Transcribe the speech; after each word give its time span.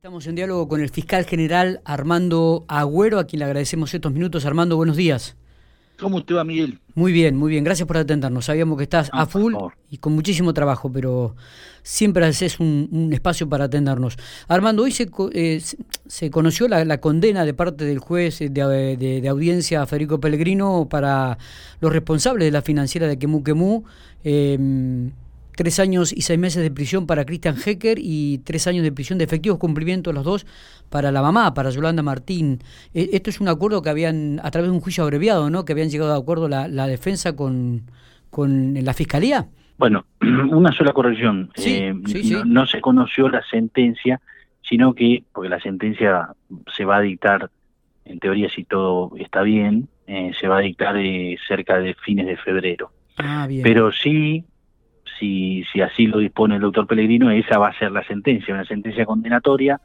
Estamos 0.00 0.26
en 0.26 0.34
diálogo 0.34 0.66
con 0.66 0.80
el 0.80 0.88
fiscal 0.88 1.26
general 1.26 1.82
Armando 1.84 2.64
Agüero, 2.68 3.18
a 3.18 3.26
quien 3.26 3.40
le 3.40 3.44
agradecemos 3.44 3.92
estos 3.92 4.10
minutos. 4.10 4.46
Armando, 4.46 4.74
buenos 4.78 4.96
días. 4.96 5.36
¿Cómo 5.98 6.24
te 6.24 6.32
va, 6.32 6.42
Miguel? 6.42 6.78
Muy 6.94 7.12
bien, 7.12 7.36
muy 7.36 7.50
bien. 7.50 7.64
Gracias 7.64 7.86
por 7.86 7.98
atendernos. 7.98 8.46
Sabíamos 8.46 8.78
que 8.78 8.84
estás 8.84 9.10
a 9.12 9.26
full 9.26 9.54
y 9.90 9.98
con 9.98 10.14
muchísimo 10.14 10.54
trabajo, 10.54 10.90
pero 10.90 11.36
siempre 11.82 12.24
haces 12.24 12.60
un, 12.60 13.10
espacio 13.12 13.46
para 13.46 13.64
atendernos. 13.64 14.16
Armando, 14.48 14.84
hoy 14.84 14.92
se, 14.92 15.10
eh, 15.34 15.60
se 16.06 16.30
conoció 16.30 16.66
la, 16.66 16.98
condena 16.98 17.44
de 17.44 17.52
parte 17.52 17.84
del 17.84 17.98
juez 17.98 18.38
de, 18.38 19.26
audiencia 19.28 19.84
Federico 19.84 20.18
Pellegrino 20.18 20.88
para 20.88 21.36
los 21.82 21.92
responsables 21.92 22.46
de 22.46 22.52
la 22.52 22.62
financiera 22.62 23.06
de 23.06 23.18
Quemú 23.18 23.44
Quemú. 23.44 23.84
Eh, 24.24 25.10
tres 25.60 25.78
años 25.78 26.10
y 26.16 26.22
seis 26.22 26.38
meses 26.38 26.62
de 26.62 26.70
prisión 26.70 27.06
para 27.06 27.26
Christian 27.26 27.54
Hecker 27.54 27.98
y 28.00 28.38
tres 28.38 28.66
años 28.66 28.82
de 28.82 28.92
prisión 28.92 29.18
de 29.18 29.24
efectivos 29.24 29.58
cumplimiento 29.58 30.10
los 30.10 30.24
dos 30.24 30.46
para 30.88 31.12
la 31.12 31.20
mamá, 31.20 31.52
para 31.52 31.68
Yolanda 31.68 32.02
Martín. 32.02 32.60
E, 32.94 33.10
esto 33.12 33.28
es 33.28 33.42
un 33.42 33.48
acuerdo 33.48 33.82
que 33.82 33.90
habían, 33.90 34.40
a 34.42 34.50
través 34.50 34.70
de 34.70 34.74
un 34.74 34.80
juicio 34.80 35.04
abreviado, 35.04 35.50
¿no? 35.50 35.66
Que 35.66 35.72
habían 35.72 35.90
llegado 35.90 36.14
a 36.14 36.16
acuerdo 36.16 36.48
la, 36.48 36.86
defensa 36.86 37.36
con, 37.36 37.82
con 38.30 38.72
la 38.82 38.94
fiscalía. 38.94 39.48
Bueno, 39.76 40.06
una 40.22 40.72
sola 40.72 40.94
corrección. 40.94 41.50
Eh, 41.56 41.92
no, 42.46 42.64
se 42.64 42.80
conoció 42.80 43.28
la 43.28 43.42
sentencia, 43.42 44.18
sino 44.62 44.94
que, 44.94 45.24
porque 45.30 45.50
la 45.50 45.60
sentencia 45.60 46.30
se 46.74 46.86
va 46.86 46.96
a 46.96 47.00
dictar, 47.02 47.50
en 48.06 48.18
teoría 48.18 48.48
si 48.48 48.64
todo 48.64 49.12
está 49.18 49.42
bien, 49.42 49.88
eh, 50.06 50.30
se 50.40 50.48
va 50.48 50.56
a 50.56 50.60
dictar 50.60 50.96
eh, 50.96 51.36
cerca 51.46 51.78
de 51.80 51.92
fines 52.02 52.26
de 52.26 52.38
febrero. 52.38 52.92
Ah, 53.18 53.44
bien. 53.46 53.62
Pero 53.62 53.92
sí 53.92 54.46
si, 55.20 55.62
si 55.72 55.80
así 55.80 56.06
lo 56.06 56.18
dispone 56.18 56.56
el 56.56 56.62
doctor 56.62 56.86
Pellegrino, 56.86 57.30
esa 57.30 57.58
va 57.58 57.68
a 57.68 57.78
ser 57.78 57.92
la 57.92 58.02
sentencia, 58.04 58.52
una 58.52 58.64
sentencia 58.64 59.04
condenatoria 59.04 59.80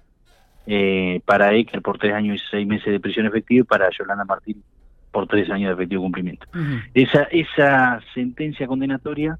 eh, 0.65 1.21
para 1.25 1.53
Ecker 1.53 1.81
por 1.81 1.99
tres 1.99 2.13
años 2.13 2.41
y 2.41 2.49
seis 2.49 2.65
meses 2.65 2.91
de 2.91 2.99
prisión 2.99 3.27
efectiva 3.27 3.61
y 3.61 3.63
para 3.63 3.89
Yolanda 3.91 4.25
Martín 4.25 4.63
por 5.11 5.27
tres 5.27 5.49
años 5.49 5.69
de 5.69 5.73
efectivo 5.75 6.01
cumplimiento. 6.01 6.47
esa, 6.93 7.23
esa 7.23 8.01
sentencia 8.13 8.67
condenatoria 8.67 9.37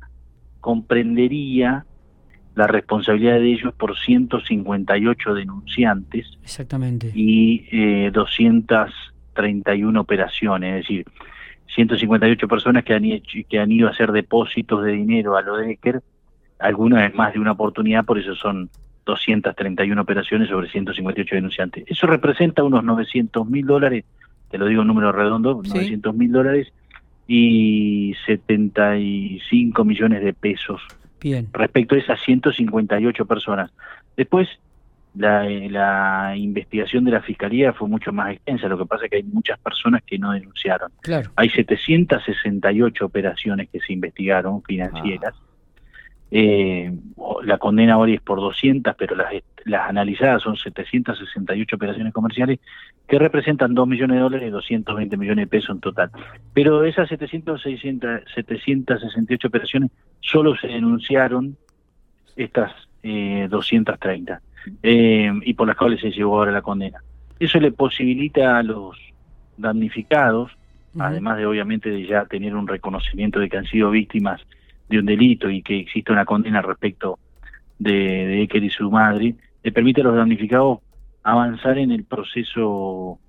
comprendería 0.61 1.85
la 2.55 2.67
responsabilidad 2.67 3.39
de 3.39 3.51
ellos 3.51 3.73
por 3.73 3.97
158 3.97 5.33
denunciantes 5.33 6.37
Exactamente. 6.43 7.11
y 7.13 7.67
eh, 7.71 8.11
231 8.13 9.99
operaciones, 9.99 10.69
es 10.69 10.81
decir, 10.83 11.05
158 11.73 12.47
personas 12.47 12.83
que 12.83 12.93
han, 12.93 13.05
hecho, 13.05 13.39
que 13.49 13.59
han 13.59 13.71
ido 13.71 13.87
a 13.87 13.91
hacer 13.91 14.11
depósitos 14.11 14.83
de 14.83 14.91
dinero 14.91 15.35
a 15.35 15.41
lo 15.41 15.57
de 15.57 15.71
Ecker, 15.71 16.01
algunas 16.59 17.09
en 17.09 17.17
más 17.17 17.33
de 17.33 17.39
una 17.39 17.53
oportunidad, 17.53 18.05
por 18.05 18.17
eso 18.17 18.35
son 18.35 18.69
231 19.05 20.01
operaciones 20.01 20.49
sobre 20.49 20.69
158 20.69 21.35
denunciantes. 21.35 21.83
Eso 21.87 22.07
representa 22.07 22.63
unos 22.63 22.83
900 22.83 23.47
mil 23.47 23.65
dólares, 23.65 24.05
te 24.49 24.57
lo 24.57 24.67
digo 24.67 24.81
en 24.81 24.87
número 24.87 25.11
redondo, 25.11 25.61
900 25.63 26.15
mil 26.15 26.31
dólares 26.31 26.71
y 27.27 28.15
75 28.25 29.83
millones 29.83 30.23
de 30.23 30.33
pesos 30.33 30.81
Bien. 31.19 31.47
respecto 31.53 31.95
a 31.95 31.97
esas 31.97 32.19
158 32.21 33.25
personas. 33.25 33.71
Después, 34.15 34.47
la, 35.15 35.43
la, 35.43 36.35
investigación 36.35 37.05
de 37.05 37.11
la 37.11 37.21
fiscalía 37.21 37.73
fue 37.73 37.87
mucho 37.87 38.11
más 38.11 38.33
extensa. 38.33 38.67
Lo 38.67 38.77
que 38.77 38.85
pasa 38.85 39.05
es 39.05 39.11
que 39.11 39.17
hay 39.17 39.23
muchas 39.23 39.57
personas 39.59 40.03
que 40.03 40.17
no 40.17 40.31
denunciaron. 40.31 40.91
Claro. 41.01 41.31
Hay 41.35 41.49
768 41.49 43.05
operaciones 43.05 43.69
que 43.69 43.79
se 43.79 43.93
investigaron 43.93 44.61
financieras. 44.63 45.33
Ah. 45.35 45.45
Eh, 46.31 46.91
la 47.43 47.57
condena 47.57 47.97
hoy 47.97 48.15
es 48.15 48.21
por 48.21 48.39
200, 48.39 48.95
pero 48.97 49.15
las, 49.15 49.31
las 49.63 49.89
analizadas 49.89 50.41
son 50.41 50.57
768 50.57 51.75
operaciones 51.75 52.13
comerciales 52.13 52.59
que 53.07 53.19
representan 53.19 53.73
2 53.73 53.87
millones 53.87 54.15
de 54.15 54.21
dólares 54.21 54.47
y 54.47 54.51
220 54.51 55.17
millones 55.17 55.43
de 55.43 55.47
pesos 55.47 55.69
en 55.75 55.79
total. 55.79 56.11
Pero 56.53 56.81
de 56.81 56.89
esas 56.89 57.07
700, 57.07 57.61
768 57.61 59.47
operaciones 59.47 59.91
solo 60.19 60.55
se 60.57 60.67
denunciaron 60.67 61.55
estas 62.35 62.73
eh, 63.03 63.47
230 63.49 64.41
eh, 64.83 65.31
y 65.43 65.53
por 65.53 65.67
las 65.67 65.77
cuales 65.77 66.01
se 66.01 66.11
llevó 66.11 66.37
ahora 66.37 66.51
la 66.51 66.61
condena. 66.61 67.01
Eso 67.39 67.59
le 67.59 67.71
posibilita 67.71 68.57
a 68.57 68.63
los 68.63 68.97
damnificados, 69.57 70.51
además 70.97 71.37
de 71.37 71.45
obviamente 71.45 71.89
de 71.89 72.05
ya 72.05 72.25
tener 72.25 72.55
un 72.55 72.67
reconocimiento 72.67 73.39
de 73.39 73.49
que 73.49 73.57
han 73.57 73.65
sido 73.65 73.91
víctimas 73.91 74.41
de 74.89 74.99
un 74.99 75.05
delito 75.05 75.49
y 75.49 75.61
que 75.61 75.79
existe 75.79 76.11
una 76.11 76.25
condena 76.25 76.61
respecto 76.61 77.19
de, 77.79 77.91
de 77.91 78.41
Eker 78.43 78.63
y 78.63 78.69
su 78.69 78.89
madre, 78.89 79.35
le 79.63 79.71
permite 79.71 80.01
a 80.01 80.05
los 80.05 80.15
damnificados 80.15 80.79
avanzar 81.23 81.77
en 81.77 81.91
el 81.91 82.03
proceso, 82.03 83.19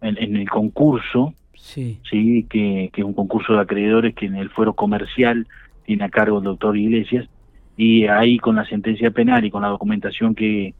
en, 0.00 0.36
el 0.36 0.48
concurso, 0.48 1.34
sí. 1.54 1.98
sí 2.08 2.46
que, 2.48 2.90
que 2.92 3.00
es 3.00 3.06
un 3.06 3.14
concurso 3.14 3.54
de 3.54 3.60
acreedores 3.60 4.14
que 4.14 4.26
en 4.26 4.36
el 4.36 4.48
fuero 4.48 4.74
comercial 4.74 5.46
tiene 5.84 6.04
a 6.04 6.08
cargo 6.08 6.38
el 6.38 6.44
doctor 6.44 6.76
Iglesias, 6.76 7.28
y 7.76 8.06
ahí 8.06 8.38
con 8.38 8.56
la 8.56 8.64
sentencia 8.64 9.10
penal 9.10 9.44
y 9.44 9.50
con 9.50 9.62
la 9.62 9.68
documentación 9.68 10.34
que, 10.34 10.74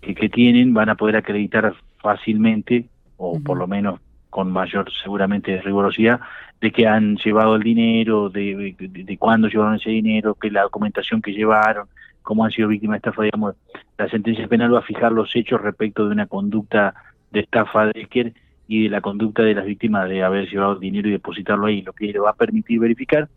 que, 0.00 0.28
tienen 0.28 0.74
van 0.74 0.88
a 0.88 0.94
poder 0.94 1.16
acreditar 1.16 1.74
fácilmente, 1.98 2.86
o 3.16 3.40
por 3.40 3.58
lo 3.58 3.66
menos 3.66 4.00
con 4.30 4.50
mayor 4.50 4.90
seguramente 5.02 5.60
rigurosidad, 5.60 6.20
de 6.60 6.70
que 6.72 6.86
han 6.86 7.16
llevado 7.16 7.56
el 7.56 7.62
dinero, 7.62 8.30
de, 8.30 8.74
de, 8.78 9.18
cuándo 9.18 9.48
llevaron 9.48 9.76
ese 9.76 9.90
dinero, 9.90 10.34
que 10.34 10.50
la 10.50 10.62
documentación 10.62 11.20
que 11.22 11.32
llevaron, 11.32 11.88
cómo 12.22 12.44
han 12.44 12.50
sido 12.50 12.68
víctimas 12.68 12.94
de 12.94 12.98
estafa, 12.98 13.22
digamos, 13.22 13.54
la 13.98 14.08
sentencia 14.08 14.48
penal 14.48 14.74
va 14.74 14.78
a 14.80 14.82
fijar 14.82 15.12
los 15.12 15.34
hechos 15.36 15.60
respecto 15.60 16.06
de 16.06 16.12
una 16.12 16.26
conducta 16.26 16.94
de 17.30 17.40
estafa 17.40 17.86
de 17.86 18.00
Esker 18.00 18.32
y 18.66 18.84
de 18.84 18.88
la 18.88 19.00
conducta 19.02 19.42
de 19.42 19.54
las 19.54 19.66
víctimas 19.66 20.08
de 20.08 20.22
haber 20.22 20.48
llevado 20.48 20.72
el 20.72 20.80
dinero 20.80 21.08
y 21.08 21.12
depositarlo 21.12 21.66
ahí, 21.66 21.82
lo 21.82 21.92
que 21.92 22.06
le 22.06 22.18
va 22.18 22.30
a 22.30 22.34
permitir 22.34 22.80
verificar 22.80 23.28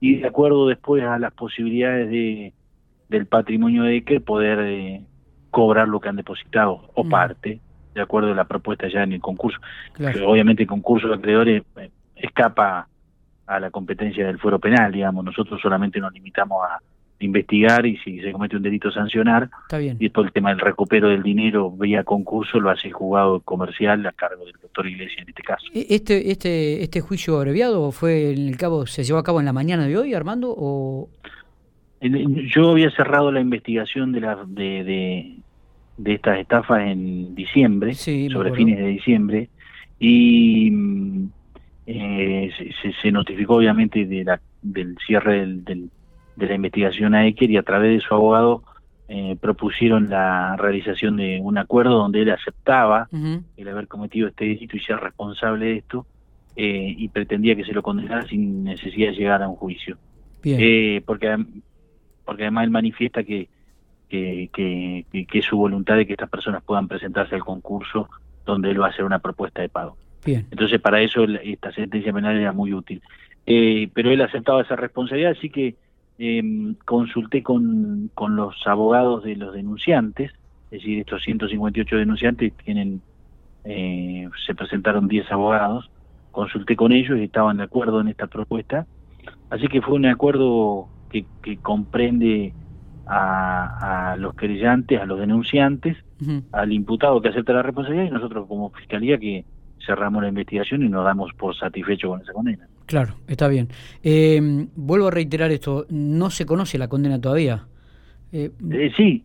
y 0.00 0.16
de 0.16 0.26
acuerdo 0.26 0.66
después 0.66 1.04
a 1.04 1.18
las 1.18 1.32
posibilidades 1.32 2.10
de, 2.10 2.52
del 3.08 3.26
patrimonio 3.26 3.82
de 3.84 3.96
Eker 3.98 4.22
poder 4.22 4.58
eh, 4.60 5.02
cobrar 5.50 5.88
lo 5.88 6.00
que 6.00 6.08
han 6.08 6.16
depositado 6.16 6.90
o 6.94 7.04
mm. 7.04 7.08
parte 7.08 7.60
de 7.94 8.00
acuerdo 8.00 8.32
a 8.32 8.34
la 8.34 8.44
propuesta 8.44 8.88
ya 8.88 9.02
en 9.02 9.12
el 9.12 9.20
concurso. 9.20 9.58
obviamente 10.26 10.62
el 10.62 10.68
concurso 10.68 11.08
de 11.08 11.14
acreedores 11.14 11.62
eh, 11.76 11.90
escapa 12.16 12.88
a 13.46 13.60
la 13.60 13.70
competencia 13.70 14.26
del 14.26 14.38
fuero 14.38 14.60
penal, 14.60 14.92
digamos, 14.92 15.24
nosotros 15.24 15.60
solamente 15.60 15.98
nos 15.98 16.12
limitamos 16.12 16.62
a 16.64 16.80
investigar 17.20 17.86
y 17.86 17.96
si 17.98 18.20
se 18.20 18.32
comete 18.32 18.56
un 18.56 18.62
delito 18.62 18.90
sancionar. 18.90 19.50
Está 19.62 19.78
bien. 19.78 19.96
Y 20.00 20.10
todo 20.10 20.24
el 20.24 20.32
tema 20.32 20.50
del 20.50 20.58
recupero 20.58 21.08
del 21.08 21.22
dinero 21.22 21.70
vía 21.70 22.02
concurso 22.02 22.58
lo 22.58 22.70
hace 22.70 22.88
el 22.88 22.94
juzgado 22.94 23.40
comercial 23.40 24.04
a 24.06 24.12
cargo 24.12 24.44
del 24.44 24.54
doctor 24.60 24.86
Iglesias 24.86 25.22
en 25.22 25.28
este 25.28 25.42
caso. 25.42 25.66
¿E-, 25.74 25.86
¿Este 25.90 26.30
este 26.30 26.82
este 26.82 27.00
juicio 27.00 27.36
abreviado 27.36 27.92
fue 27.92 28.32
en 28.32 28.48
el 28.48 28.56
cabo 28.56 28.86
se 28.86 29.04
llevó 29.04 29.18
a 29.18 29.22
cabo 29.22 29.40
en 29.40 29.46
la 29.46 29.52
mañana 29.52 29.86
de 29.86 29.96
hoy, 29.96 30.14
Armando 30.14 30.54
o 30.56 31.08
yo 32.00 32.70
había 32.70 32.90
cerrado 32.90 33.30
la 33.30 33.40
investigación 33.40 34.12
de 34.12 34.20
la 34.20 34.44
de, 34.46 35.36
de, 35.98 36.14
estas 36.14 36.38
estafas 36.38 36.80
en 36.86 37.34
diciembre, 37.34 37.92
sobre 37.92 38.54
fines 38.54 38.78
de 38.78 38.86
diciembre 38.86 39.50
y 39.98 40.70
mm, 40.70 41.28
eh, 41.86 42.50
se, 42.80 42.92
se, 42.94 43.12
notificó 43.12 43.56
obviamente 43.56 44.06
de 44.06 44.24
la, 44.24 44.40
del 44.62 44.96
cierre 45.06 45.46
del 45.46 45.90
de 46.40 46.46
la 46.46 46.54
investigación 46.54 47.14
a 47.14 47.26
Eker 47.26 47.50
y 47.50 47.56
a 47.56 47.62
través 47.62 47.92
de 47.94 48.00
su 48.00 48.14
abogado 48.14 48.62
eh, 49.12 49.36
propusieron 49.40 50.08
la 50.08 50.56
realización 50.56 51.16
de 51.16 51.40
un 51.42 51.58
acuerdo 51.58 51.98
donde 51.98 52.22
él 52.22 52.30
aceptaba 52.30 53.08
el 53.56 53.68
haber 53.68 53.88
cometido 53.88 54.28
este 54.28 54.44
delito 54.44 54.76
y 54.76 54.80
ser 54.80 54.98
responsable 55.00 55.66
de 55.66 55.76
esto 55.78 56.06
eh, 56.54 56.94
y 56.96 57.08
pretendía 57.08 57.56
que 57.56 57.64
se 57.64 57.72
lo 57.72 57.82
condenara 57.82 58.24
sin 58.28 58.62
necesidad 58.62 59.08
de 59.10 59.16
llegar 59.16 59.42
a 59.42 59.48
un 59.48 59.56
juicio. 59.56 59.98
Eh, 60.44 61.02
porque, 61.04 61.36
porque 62.24 62.44
además 62.44 62.64
él 62.66 62.70
manifiesta 62.70 63.24
que, 63.24 63.48
que, 64.08 64.48
que, 64.52 65.04
que, 65.10 65.38
es 65.40 65.44
su 65.44 65.56
voluntad 65.56 65.96
de 65.96 66.06
que 66.06 66.12
estas 66.12 66.30
personas 66.30 66.62
puedan 66.62 66.86
presentarse 66.86 67.34
al 67.34 67.44
concurso 67.44 68.08
donde 68.46 68.70
él 68.70 68.80
va 68.80 68.86
a 68.86 68.90
hacer 68.90 69.04
una 69.04 69.18
propuesta 69.18 69.60
de 69.60 69.68
pago. 69.68 69.96
Bien. 70.24 70.46
Entonces 70.52 70.80
para 70.80 71.02
eso 71.02 71.24
esta 71.24 71.72
sentencia 71.72 72.12
penal 72.12 72.36
era 72.36 72.52
muy 72.52 72.72
útil. 72.72 73.02
pero 73.44 74.12
él 74.12 74.20
aceptaba 74.20 74.62
esa 74.62 74.76
responsabilidad, 74.76 75.32
así 75.36 75.50
que 75.50 75.74
eh, 76.22 76.74
consulté 76.84 77.42
con, 77.42 78.10
con 78.12 78.36
los 78.36 78.54
abogados 78.66 79.24
de 79.24 79.36
los 79.36 79.54
denunciantes, 79.54 80.30
es 80.66 80.70
decir, 80.70 80.98
estos 80.98 81.22
158 81.22 81.96
denunciantes 81.96 82.52
tienen, 82.62 83.00
eh, 83.64 84.28
se 84.46 84.54
presentaron 84.54 85.08
10 85.08 85.32
abogados, 85.32 85.90
consulté 86.30 86.76
con 86.76 86.92
ellos 86.92 87.18
y 87.18 87.22
estaban 87.22 87.56
de 87.56 87.62
acuerdo 87.62 88.02
en 88.02 88.08
esta 88.08 88.26
propuesta, 88.26 88.86
así 89.48 89.66
que 89.68 89.80
fue 89.80 89.94
un 89.94 90.04
acuerdo 90.04 90.88
que, 91.08 91.24
que 91.42 91.56
comprende 91.56 92.52
a, 93.06 94.12
a, 94.12 94.16
los 94.16 94.34
querellantes, 94.34 95.00
a 95.00 95.06
los 95.06 95.18
denunciantes, 95.18 95.96
al 96.52 96.70
imputado 96.70 97.22
que 97.22 97.30
acepta 97.30 97.54
la 97.54 97.62
responsabilidad 97.62 98.08
y 98.08 98.10
nosotros 98.10 98.46
como 98.46 98.70
fiscalía 98.72 99.16
que 99.16 99.46
cerramos 99.86 100.22
la 100.22 100.28
investigación 100.28 100.82
y 100.82 100.90
nos 100.90 101.02
damos 101.02 101.32
por 101.32 101.56
satisfecho 101.56 102.10
con 102.10 102.20
esa 102.20 102.34
condena. 102.34 102.68
Claro, 102.90 103.14
está 103.28 103.46
bien. 103.46 103.68
Eh, 104.02 104.40
vuelvo 104.74 105.06
a 105.06 105.10
reiterar 105.12 105.52
esto, 105.52 105.86
no 105.90 106.28
se 106.28 106.44
conoce 106.44 106.76
la 106.76 106.88
condena 106.88 107.20
todavía. 107.20 107.68
Eh, 108.32 108.50
sí, 108.96 109.22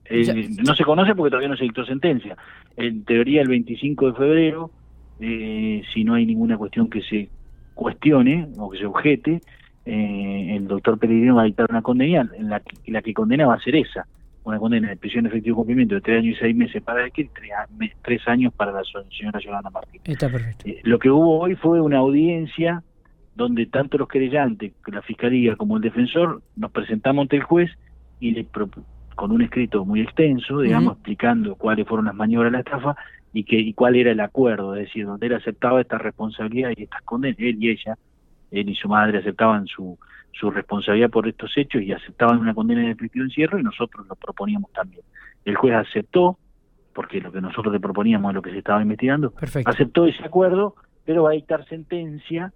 no 0.64 0.76
se 0.76 0.84
conoce 0.84 1.16
porque 1.16 1.32
todavía 1.32 1.50
no 1.50 1.58
se 1.58 1.64
dictó 1.64 1.84
sentencia. 1.84 2.38
En 2.78 3.04
teoría 3.06 3.42
el 3.42 3.48
25 3.48 4.12
de 4.12 4.14
febrero, 4.14 4.70
si 5.18 6.04
no 6.04 6.14
hay 6.14 6.28
ninguna 6.28 6.60
cuestión 6.60 6.92
que 6.92 7.02
se 7.02 7.28
cuestione 7.74 8.50
o 8.56 8.70
que 8.70 8.78
se 8.78 8.86
objete, 8.86 9.42
el 9.84 10.68
doctor 10.68 11.00
Pellegrino 11.00 11.38
va 11.38 11.42
a 11.42 11.46
dictar 11.46 11.66
una 11.68 11.82
condena 11.82 12.30
en 12.38 12.52
la 12.52 12.60
que, 12.60 12.92
la 12.92 13.02
que 13.02 13.16
condena 13.16 13.48
va 13.48 13.56
a 13.56 13.60
ser 13.62 13.78
esa 13.78 14.06
una 14.44 14.60
condena 14.60 14.90
de 14.90 14.98
prisión 14.98 15.24
de 15.24 15.30
efectivo 15.30 15.56
cumplimiento 15.56 15.96
de 15.96 16.02
tres 16.02 16.20
años 16.20 16.38
y 16.38 16.40
seis 16.40 16.56
meses 16.56 16.84
para 16.84 17.04
el 17.04 17.12
y 17.16 17.30
tres, 18.04 18.28
años 18.28 18.54
para 18.54 18.72
la 18.72 18.84
señora 19.10 19.40
Yolanda 19.40 19.72
Martín. 19.72 20.02
Está 20.04 20.30
perfecto. 20.30 20.70
Eh, 20.70 20.82
lo 20.84 21.00
que 21.00 21.10
hubo 21.10 21.40
hoy 21.40 21.56
fue 21.56 21.82
una 21.82 21.98
audiencia 21.98 22.84
donde 23.36 23.66
tanto 23.66 23.98
los 23.98 24.08
querellantes, 24.08 24.74
la 24.88 25.02
fiscalía 25.02 25.56
como 25.56 25.76
el 25.76 25.84
defensor, 25.84 26.42
nos 26.56 26.72
presentamos 26.72 27.24
ante 27.24 27.36
el 27.36 27.44
juez 27.44 27.70
y 28.20 28.32
le 28.32 28.48
con 29.16 29.32
un 29.32 29.42
escrito 29.42 29.86
muy 29.86 30.02
extenso, 30.02 30.60
digamos, 30.60 30.94
explicando 30.94 31.56
cuáles 31.56 31.88
fueron 31.88 32.06
las 32.06 32.16
maniobras 32.16 32.52
de 32.52 32.58
la 32.58 32.64
estafa 32.64 32.96
y 33.34 33.44
que 33.44 33.58
y 33.58 33.74
cuál 33.74 33.96
era 33.96 34.12
el 34.12 34.20
acuerdo, 34.20 34.76
es 34.76 34.88
decir, 34.88 35.06
donde 35.06 35.28
él 35.28 35.34
aceptaba 35.34 35.82
esta 35.82 35.98
responsabilidad 35.98 36.72
y 36.76 36.84
estas 36.84 37.02
condenas, 37.04 37.40
él 37.40 37.58
y 37.62 37.70
ella, 37.70 37.98
él 38.52 38.70
y 38.70 38.76
su 38.76 38.88
madre 38.88 39.20
aceptaban 39.20 39.68
su 39.68 39.98
su 40.32 40.52
responsabilidad 40.52 41.10
por 41.10 41.28
estos 41.28 41.52
hechos 41.58 41.82
y 41.82 41.94
aceptaban 41.94 42.40
una 42.40 42.54
condena 42.54 42.82
de 42.82 42.90
definitivo 42.90 43.24
encierro 43.24 43.60
y 43.60 43.64
nosotros 43.64 44.06
lo 44.08 44.16
proponíamos 44.16 44.72
también. 44.74 45.04
El 45.46 45.56
juez 45.56 45.76
aceptó, 45.76 46.38
porque 46.94 47.22
lo 47.22 47.32
que 47.32 47.40
nosotros 47.40 47.74
le 47.74 47.80
proponíamos 47.80 48.32
es 48.32 48.36
lo 48.36 48.42
que 48.42 48.52
se 48.52 48.58
estaba 48.58 48.82
investigando, 48.82 49.34
aceptó 49.66 50.06
ese 50.06 50.24
acuerdo, 50.24 50.76
pero 51.06 51.24
va 51.24 51.30
a 51.30 51.34
dictar 51.34 51.66
sentencia 51.68 52.52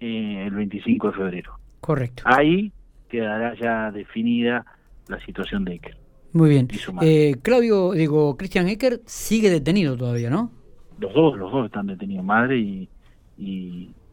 eh, 0.00 0.44
el 0.46 0.54
25 0.54 1.08
de 1.08 1.12
febrero. 1.14 1.52
Correcto. 1.80 2.22
Ahí 2.26 2.72
quedará 3.08 3.54
ya 3.54 3.90
definida 3.90 4.64
la 5.08 5.20
situación 5.24 5.64
de 5.64 5.74
Ecker. 5.74 5.96
Muy 6.32 6.50
bien. 6.50 6.68
Eh, 7.00 7.36
Claudio, 7.42 7.92
digo, 7.92 8.36
Cristian 8.36 8.68
Ecker 8.68 9.00
sigue 9.06 9.48
detenido 9.48 9.96
todavía, 9.96 10.28
¿no? 10.28 10.50
Los 10.98 11.14
dos, 11.14 11.38
los 11.38 11.50
dos 11.50 11.66
están 11.66 11.86
detenidos, 11.86 12.24
madre 12.24 12.58
y, 12.58 12.88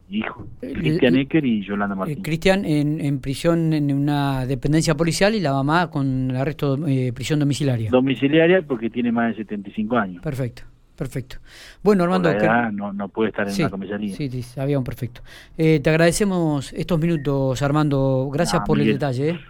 hijo, 0.08 0.46
Cristian 0.60 1.16
Ecker 1.16 1.44
y 1.44 1.64
Yolanda 1.64 1.94
Martín. 1.94 2.22
Cristian 2.22 2.64
en, 2.64 3.00
en, 3.00 3.20
prisión 3.20 3.72
en 3.72 3.92
una 3.92 4.46
dependencia 4.46 4.94
policial 4.94 5.34
y 5.34 5.40
la 5.40 5.52
mamá 5.52 5.90
con 5.90 6.30
el 6.30 6.36
arresto 6.36 6.76
de 6.76 7.08
eh, 7.08 7.12
prisión 7.12 7.40
domiciliaria. 7.40 7.90
Domiciliaria 7.90 8.62
porque 8.62 8.90
tiene 8.90 9.12
más 9.12 9.30
de 9.30 9.42
75 9.42 9.96
años. 9.96 10.22
Perfecto. 10.22 10.62
Perfecto. 10.96 11.36
Bueno, 11.82 12.04
Armando. 12.04 12.32
no, 12.72 12.92
no 12.92 13.08
puede 13.08 13.30
estar 13.30 13.48
en 13.48 13.62
la 13.62 13.70
comisaría. 13.70 14.14
Sí, 14.14 14.30
sí, 14.30 14.60
había 14.60 14.78
un 14.78 14.84
perfecto. 14.84 15.22
Eh, 15.58 15.80
te 15.80 15.90
agradecemos 15.90 16.72
estos 16.72 17.00
minutos, 17.00 17.60
Armando. 17.62 18.30
Gracias 18.32 18.62
por 18.64 18.80
el 18.80 18.86
detalle. 18.86 19.30
¿eh? 19.30 19.40